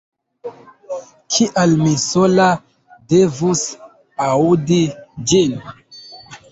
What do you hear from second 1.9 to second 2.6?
sola